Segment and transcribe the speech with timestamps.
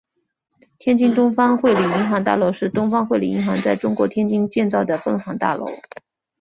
[0.79, 5.67] 天津东方汇理银行大楼是东方汇理银行在中国天津建造的分行大楼。